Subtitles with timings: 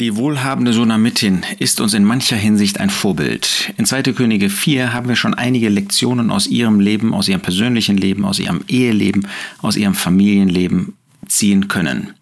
[0.00, 3.74] Die wohlhabende Sunamitin ist uns in mancher Hinsicht ein Vorbild.
[3.78, 4.04] In 2.
[4.12, 8.38] Könige 4 haben wir schon einige Lektionen aus ihrem Leben, aus ihrem persönlichen Leben, aus
[8.38, 9.26] ihrem Eheleben,
[9.60, 10.92] aus ihrem Familienleben
[11.26, 12.14] ziehen können.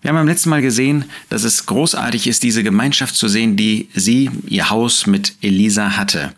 [0.00, 3.90] Wir haben beim letzten Mal gesehen, dass es großartig ist, diese Gemeinschaft zu sehen, die
[3.94, 6.32] sie, ihr Haus mit Elisa hatte.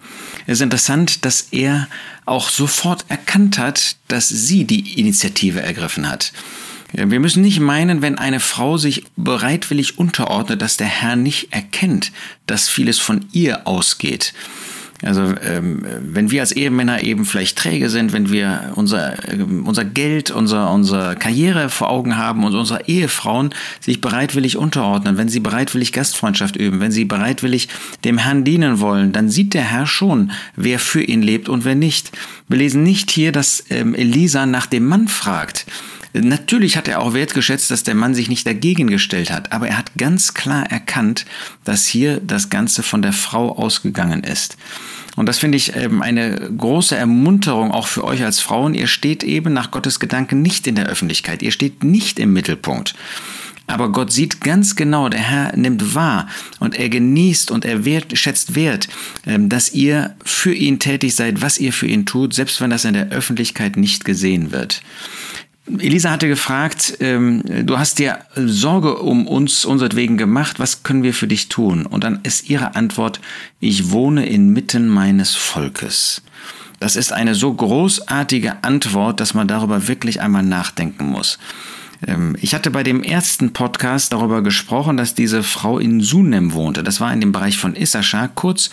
[0.49, 1.87] Es ist interessant, dass er
[2.25, 6.33] auch sofort erkannt hat, dass sie die Initiative ergriffen hat.
[6.93, 12.13] Wir müssen nicht meinen, wenn eine Frau sich bereitwillig unterordnet, dass der Herr nicht erkennt,
[12.47, 14.33] dass vieles von ihr ausgeht.
[15.03, 19.85] Also ähm, wenn wir als Ehemänner eben vielleicht träge sind, wenn wir unser, äh, unser
[19.85, 25.39] Geld, unser, unsere Karriere vor Augen haben und unsere Ehefrauen sich bereitwillig unterordnen, wenn sie
[25.39, 27.69] bereitwillig Gastfreundschaft üben, wenn sie bereitwillig
[28.03, 31.77] dem Herrn dienen wollen, dann sieht der Herr schon, wer für ihn lebt und wer
[31.77, 32.11] nicht.
[32.49, 35.65] Wir lesen nicht hier, dass ähm, Elisa nach dem Mann fragt.
[36.13, 39.79] Natürlich hat er auch wertgeschätzt, dass der Mann sich nicht dagegen gestellt hat, aber er
[39.79, 41.27] hat ganz klar erkannt,
[41.65, 44.57] dass hier das Ganze von der Frau ausgegangen ist.
[45.17, 48.75] Und das finde ich eben eine große Ermunterung auch für euch als Frauen.
[48.75, 51.43] Ihr steht eben nach Gottes Gedanken nicht in der Öffentlichkeit.
[51.43, 52.95] Ihr steht nicht im Mittelpunkt.
[53.69, 56.27] Aber Gott sieht ganz genau, der Herr nimmt wahr
[56.59, 58.89] und er genießt und er wert, schätzt wert,
[59.27, 62.87] ähm, dass ihr für ihn tätig seid, was ihr für ihn tut, selbst wenn das
[62.87, 64.81] in der Öffentlichkeit nicht gesehen wird.
[65.79, 71.15] Elisa hatte gefragt, ähm, du hast dir Sorge um uns unsertwegen gemacht, was können wir
[71.15, 71.87] für dich tun?
[71.87, 73.21] Und dann ist ihre Antwort,
[73.61, 76.23] ich wohne inmitten meines Volkes.
[76.81, 81.39] Das ist eine so großartige Antwort, dass man darüber wirklich einmal nachdenken muss.
[82.07, 86.83] Ähm, ich hatte bei dem ersten Podcast darüber gesprochen, dass diese Frau in Sunem wohnte.
[86.83, 88.71] Das war in dem Bereich von Issachar, kurz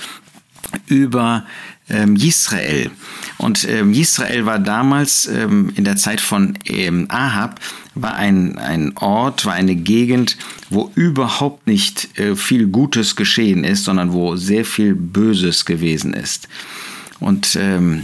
[0.88, 1.46] über
[1.90, 2.92] ähm, Israel.
[3.38, 7.60] Und ähm, Israel war damals ähm, in der Zeit von ähm, Ahab,
[7.94, 10.38] war ein, ein Ort, war eine Gegend,
[10.70, 16.48] wo überhaupt nicht äh, viel Gutes geschehen ist, sondern wo sehr viel Böses gewesen ist.
[17.20, 18.04] Und ähm,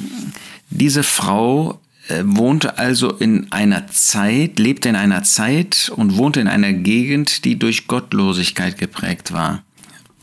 [0.70, 6.48] diese Frau äh, wohnte also in einer Zeit, lebte in einer Zeit und wohnte in
[6.48, 9.64] einer Gegend, die durch Gottlosigkeit geprägt war.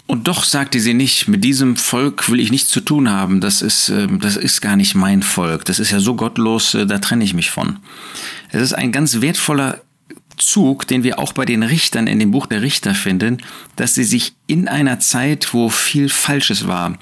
[0.09, 3.61] Und doch sagte sie nicht, mit diesem Volk will ich nichts zu tun haben, das
[3.61, 6.99] ist, ähm, das ist gar nicht mein Volk, das ist ja so gottlos, äh, da
[6.99, 7.77] trenne ich mich von.
[8.49, 9.83] Es ist ein ganz wertvoller
[10.39, 13.43] Zug, den wir auch bei den Richtern in dem Buch der Richter finden,
[13.77, 16.97] dass sie sich in einer Zeit, wo viel Falsches war,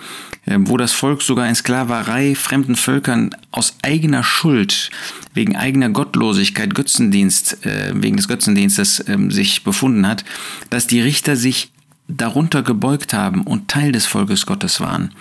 [0.49, 4.91] ähm, wo das Volk sogar in Sklaverei fremden Völkern aus eigener Schuld,
[5.33, 10.25] wegen eigener Gottlosigkeit, Götzendienst, äh, wegen des Götzendienstes ähm, sich befunden hat,
[10.71, 11.71] dass die Richter sich
[12.09, 15.13] darunter gebeugt haben und Teil des Volkes Gottes waren.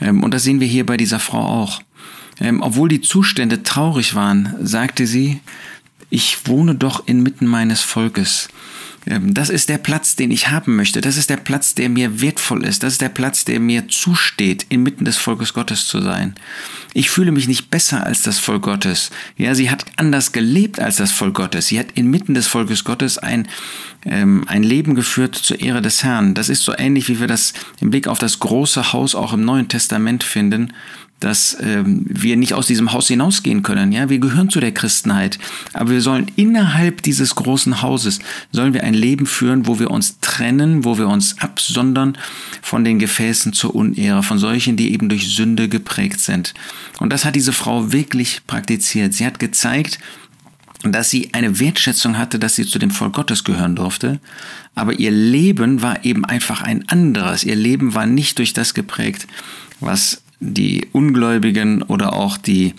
[0.00, 1.80] Ähm, und das sehen wir hier bei dieser Frau auch.
[2.40, 5.40] Ähm, obwohl die Zustände traurig waren, sagte sie,
[6.10, 8.48] ich wohne doch inmitten meines Volkes.
[9.06, 11.00] Ähm, das ist der Platz, den ich haben möchte.
[11.00, 12.82] Das ist der Platz, der mir wertvoll ist.
[12.82, 16.34] Das ist der Platz, der mir zusteht, inmitten des Volkes Gottes zu sein.
[16.92, 19.10] Ich fühle mich nicht besser als das Volk Gottes.
[19.36, 21.68] Ja, sie hat anders gelebt als das Volk Gottes.
[21.68, 23.48] Sie hat inmitten des Volkes Gottes ein,
[24.04, 26.34] ähm, ein Leben geführt zur Ehre des Herrn.
[26.34, 29.44] Das ist so ähnlich, wie wir das im Blick auf das große Haus auch im
[29.44, 30.72] Neuen Testament finden
[31.20, 33.90] dass ähm, wir nicht aus diesem Haus hinausgehen können.
[33.90, 35.38] Ja, wir gehören zu der Christenheit,
[35.72, 38.18] aber wir sollen innerhalb dieses großen Hauses
[38.52, 42.18] sollen wir ein Leben führen, wo wir uns trennen, wo wir uns absondern
[42.60, 46.52] von den Gefäßen zur Unehre, von solchen, die eben durch Sünde geprägt sind.
[46.98, 49.14] Und das hat diese Frau wirklich praktiziert.
[49.14, 49.98] Sie hat gezeigt,
[50.82, 54.20] dass sie eine Wertschätzung hatte, dass sie zu dem Volk Gottes gehören durfte,
[54.74, 57.44] aber ihr Leben war eben einfach ein anderes.
[57.44, 59.26] Ihr Leben war nicht durch das geprägt,
[59.80, 62.74] was die Ungläubigen oder auch die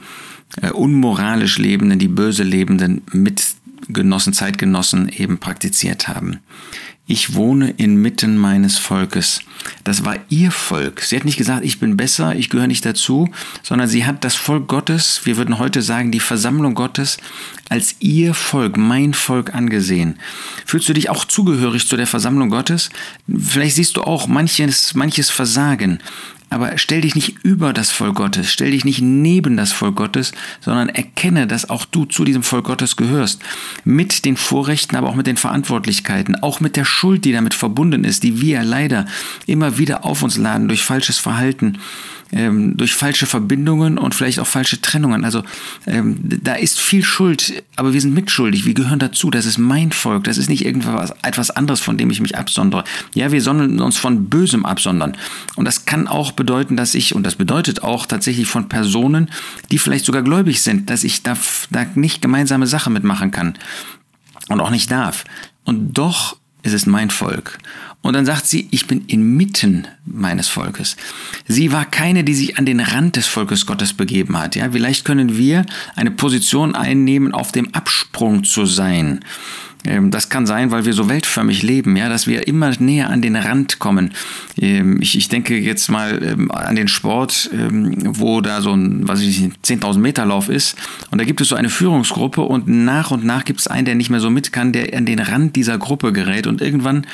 [0.62, 6.40] äh, unmoralisch Lebenden, die böse Lebenden Mitgenossen, Zeitgenossen eben praktiziert haben.
[7.10, 9.40] Ich wohne inmitten meines Volkes.
[9.86, 11.00] Das war ihr Volk.
[11.00, 13.30] Sie hat nicht gesagt, ich bin besser, ich gehöre nicht dazu,
[13.64, 17.16] sondern sie hat das Volk Gottes, wir würden heute sagen, die Versammlung Gottes,
[17.70, 20.20] als ihr Volk, mein Volk angesehen.
[20.66, 22.90] Fühlst du dich auch zugehörig zu der Versammlung Gottes?
[23.34, 26.00] Vielleicht siehst du auch manches, manches Versagen.
[26.50, 30.32] Aber stell dich nicht über das Volk Gottes, stell dich nicht neben das Volk Gottes,
[30.62, 33.42] sondern erkenne, dass auch du zu diesem Volk Gottes gehörst.
[33.84, 38.06] Mit den Vorrechten, aber auch mit den Verantwortlichkeiten, auch mit der Schuld, die damit verbunden
[38.06, 39.06] ist, die wir leider
[39.46, 41.80] immer wieder auf uns laden durch falsches Verhalten
[42.32, 45.24] ähm, durch falsche Verbindungen und vielleicht auch falsche Trennungen.
[45.26, 45.44] Also
[45.86, 49.30] ähm, da ist viel Schuld, aber wir sind mitschuldig, wir gehören dazu.
[49.30, 52.84] Das ist mein Volk, das ist nicht irgendwas etwas anderes, von dem ich mich absondere.
[53.14, 55.16] Ja, wir sollen uns von Bösem absondern.
[55.56, 59.30] Und das kann auch bedeuten, dass ich, und das bedeutet auch tatsächlich von Personen,
[59.72, 61.38] die vielleicht sogar gläubig sind, dass ich da,
[61.70, 63.58] da nicht gemeinsame Sache mitmachen kann
[64.50, 65.24] und auch nicht darf.
[65.64, 67.60] Und doch es ist mein Volk.
[68.02, 70.96] Und dann sagt sie, ich bin inmitten meines Volkes.
[71.48, 74.56] Sie war keine, die sich an den Rand des Volkes Gottes begeben hat.
[74.56, 75.66] Ja, vielleicht können wir
[75.96, 79.26] eine Position einnehmen, auf dem Absprung zu sein.
[79.88, 83.22] Ähm, das kann sein, weil wir so weltförmig leben, ja, dass wir immer näher an
[83.22, 84.14] den Rand kommen.
[84.60, 89.22] Ähm, ich, ich denke jetzt mal ähm, an den Sport, wo da so ein, was
[89.22, 90.76] ich 10.000 Meter Lauf ist.
[91.12, 93.96] Und da gibt es so eine Führungsgruppe und nach und nach gibt es einen, der
[93.96, 97.08] nicht mehr so mit kann, der an den Rand dieser Gruppe gerät und irgendwann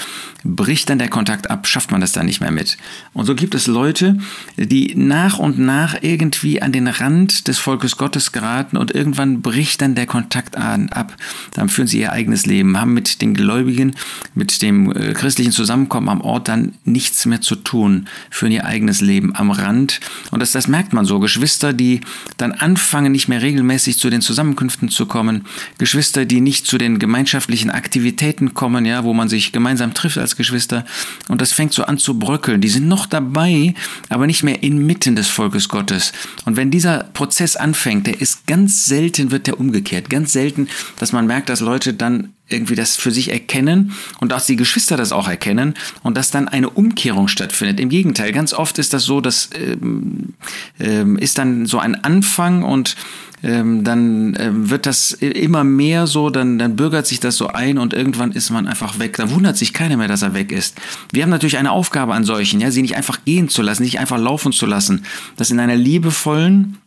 [0.44, 2.78] bricht dann der Kontakt ab, schafft man das dann nicht mehr mit.
[3.14, 4.18] Und so gibt es Leute,
[4.58, 9.82] die nach und nach irgendwie an den Rand des Volkes Gottes geraten und irgendwann bricht
[9.82, 11.16] dann der Kontakt an, ab.
[11.54, 13.96] Dann führen sie ihr eigenes Leben Leben, haben mit den Gläubigen,
[14.36, 19.02] mit dem äh, christlichen Zusammenkommen am Ort dann nichts mehr zu tun, für ihr eigenes
[19.02, 20.00] Leben am Rand.
[20.32, 21.20] Und das, das merkt man so.
[21.20, 22.02] Geschwister, die
[22.38, 25.46] dann anfangen, nicht mehr regelmäßig zu den Zusammenkünften zu kommen,
[25.78, 30.36] Geschwister, die nicht zu den gemeinschaftlichen Aktivitäten kommen, ja, wo man sich gemeinsam trifft als
[30.36, 30.86] Geschwister.
[31.28, 32.62] Und das fängt so an zu bröckeln.
[32.62, 33.74] Die sind noch dabei,
[34.10, 36.14] aber nicht mehr inmitten des Volkes Gottes.
[36.46, 40.10] Und wenn dieser Prozess anfängt, der ist ganz selten, wird der umgekehrt.
[40.10, 40.68] Ganz selten,
[40.98, 44.98] dass man merkt, dass Leute dann irgendwie das für sich erkennen und dass die Geschwister
[44.98, 45.74] das auch erkennen
[46.04, 47.80] und dass dann eine Umkehrung stattfindet.
[47.80, 50.34] Im Gegenteil, ganz oft ist das so, dass ähm,
[50.80, 52.96] ähm, ist dann so ein Anfang und
[53.44, 57.78] ähm, dann ähm, wird das immer mehr so, dann, dann bürgert sich das so ein
[57.78, 59.18] und irgendwann ist man einfach weg.
[59.18, 60.80] Da wundert sich keiner mehr, dass er weg ist.
[61.12, 64.00] Wir haben natürlich eine Aufgabe an solchen, ja, sie nicht einfach gehen zu lassen, nicht
[64.00, 66.78] einfach laufen zu lassen, das in einer liebevollen,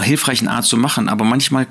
[0.00, 1.08] hilfreichen Art zu machen.
[1.08, 1.68] Aber manchmal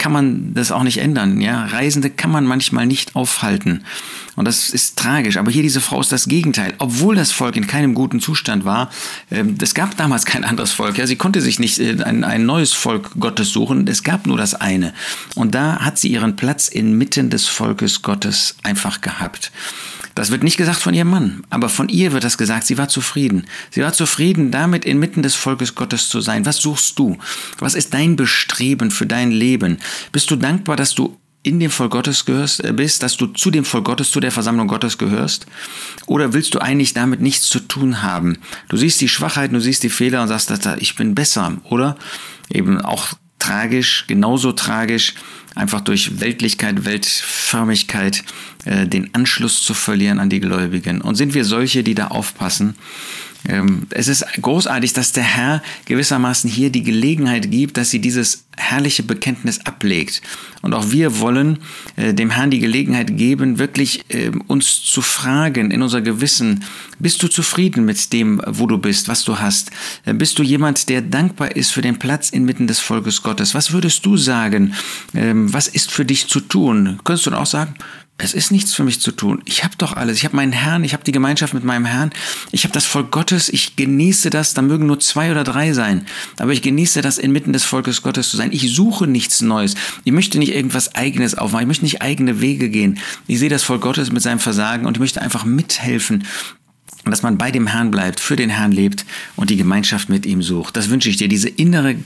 [0.00, 1.42] kann man das auch nicht ändern.
[1.42, 3.84] Ja, Reisende kann man manchmal nicht aufhalten.
[4.34, 5.36] Und das ist tragisch.
[5.36, 6.72] Aber hier diese Frau ist das Gegenteil.
[6.78, 8.88] Obwohl das Volk in keinem guten Zustand war,
[9.30, 10.96] ähm, es gab damals kein anderes Volk.
[10.96, 13.86] Ja, sie konnte sich nicht äh, ein, ein neues Volk Gottes suchen.
[13.88, 14.94] Es gab nur das eine.
[15.34, 19.52] Und da hat sie ihren Platz inmitten des Volkes Gottes einfach gehabt.
[20.14, 22.88] Das wird nicht gesagt von ihrem Mann, aber von ihr wird das gesagt, sie war
[22.88, 23.46] zufrieden.
[23.70, 26.46] Sie war zufrieden damit, inmitten des Volkes Gottes zu sein.
[26.46, 27.16] Was suchst du?
[27.58, 29.78] Was ist dein Bestreben für dein Leben?
[30.12, 33.50] Bist du dankbar, dass du in dem Volk Gottes gehörst, äh, bist, dass du zu
[33.50, 35.46] dem Volk Gottes, zu der Versammlung Gottes gehörst?
[36.06, 38.38] Oder willst du eigentlich damit nichts zu tun haben?
[38.68, 41.96] Du siehst die Schwachheiten, du siehst die Fehler und sagst, ich bin besser, oder?
[42.50, 43.08] Eben auch
[43.38, 45.14] tragisch, genauso tragisch,
[45.54, 48.22] einfach durch Weltlichkeit, Weltförmigkeit
[48.64, 51.00] äh, den Anschluss zu verlieren an die Gläubigen.
[51.00, 52.76] Und sind wir solche, die da aufpassen?
[53.48, 58.44] Ähm, es ist großartig, dass der Herr gewissermaßen hier die Gelegenheit gibt, dass sie dieses
[58.56, 60.20] herrliche Bekenntnis ablegt.
[60.62, 61.58] Und auch wir wollen
[61.96, 66.64] äh, dem Herrn die Gelegenheit geben, wirklich äh, uns zu fragen in unser Gewissen,
[66.98, 69.70] bist du zufrieden mit dem, wo du bist, was du hast?
[70.04, 73.54] Äh, bist du jemand, der dankbar ist für den Platz inmitten des Volkes Gottes?
[73.54, 74.74] Was würdest du sagen?
[75.14, 77.00] Ähm, was ist für dich zu tun?
[77.04, 77.74] Könntest du auch sagen,
[78.22, 79.42] es ist nichts für mich zu tun.
[79.44, 80.18] Ich habe doch alles.
[80.18, 82.10] Ich habe meinen Herrn, ich habe die Gemeinschaft mit meinem Herrn,
[82.52, 86.06] ich habe das Volk Gottes, ich genieße das, da mögen nur zwei oder drei sein,
[86.38, 88.52] aber ich genieße das, inmitten des Volkes Gottes zu sein.
[88.52, 89.74] Ich suche nichts Neues.
[90.04, 92.98] Ich möchte nicht irgendwas Eigenes aufmachen, ich möchte nicht eigene Wege gehen.
[93.26, 96.24] Ich sehe das Volk Gottes mit seinem Versagen und ich möchte einfach mithelfen,
[97.04, 99.06] dass man bei dem Herrn bleibt, für den Herrn lebt
[99.36, 100.76] und die Gemeinschaft mit ihm sucht.
[100.76, 101.96] Das wünsche ich dir, diese innere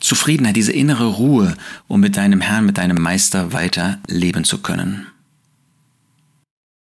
[0.00, 1.56] Zufriedenheit, diese innere Ruhe,
[1.86, 5.06] um mit deinem Herrn, mit deinem Meister weiter leben zu können.